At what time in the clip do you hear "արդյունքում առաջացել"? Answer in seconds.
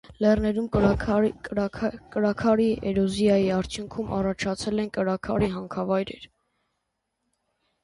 3.59-4.83